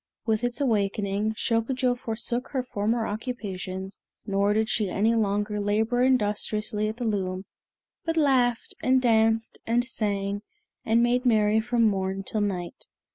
[0.25, 6.87] With its awakening, Shokujo forsook her former occupations, nor did she any longer labor industriously
[6.89, 7.45] at the loom,
[8.03, 10.41] but laughed, and danced, and sang,
[10.83, 12.87] and made merry from morn till night.